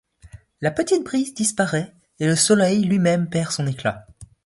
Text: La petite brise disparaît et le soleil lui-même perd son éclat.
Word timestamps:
La 0.61 0.71
petite 0.71 1.03
brise 1.05 1.35
disparaît 1.35 1.93
et 2.19 2.25
le 2.25 2.35
soleil 2.35 2.83
lui-même 2.83 3.29
perd 3.29 3.51
son 3.51 3.67
éclat. 3.67 4.07